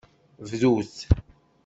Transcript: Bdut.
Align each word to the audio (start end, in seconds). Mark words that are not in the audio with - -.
Bdut. 0.49 0.95